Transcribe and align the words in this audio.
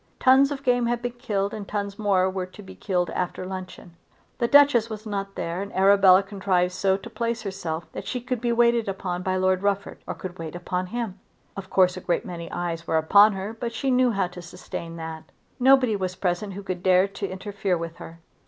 Tons 0.19 0.51
of 0.51 0.63
game 0.63 0.87
had 0.87 1.03
been 1.03 1.11
killed, 1.11 1.53
and 1.53 1.67
tons 1.67 1.99
more 1.99 2.27
were 2.27 2.47
to 2.47 2.63
be 2.63 2.73
killed 2.73 3.11
after 3.11 3.45
luncheon. 3.45 3.95
The 4.39 4.47
Duchess 4.47 4.89
was 4.89 5.05
not 5.05 5.35
there 5.35 5.61
and 5.61 5.71
Arabella 5.75 6.23
contrived 6.23 6.73
so 6.73 6.97
to 6.97 7.07
place 7.07 7.43
herself 7.43 7.85
that 7.91 8.07
she 8.07 8.19
could 8.19 8.41
be 8.41 8.51
waited 8.51 8.89
upon 8.89 9.21
by 9.21 9.37
Lord 9.37 9.61
Rufford, 9.61 9.99
or 10.07 10.15
could 10.15 10.39
wait 10.39 10.55
upon 10.55 10.87
him. 10.87 11.19
Of 11.55 11.69
course 11.69 11.97
a 11.97 12.01
great 12.01 12.25
many 12.25 12.51
eyes 12.51 12.87
were 12.87 12.97
upon 12.97 13.33
her, 13.33 13.53
but 13.53 13.73
she 13.73 13.91
knew 13.91 14.09
how 14.09 14.25
to 14.29 14.41
sustain 14.41 14.95
that. 14.95 15.25
Nobody 15.59 15.95
was 15.95 16.15
present 16.15 16.53
who 16.53 16.63
could 16.63 16.81
dare 16.81 17.07
to 17.07 17.29
interfere 17.29 17.77
with 17.77 17.97
her. 17.97 18.21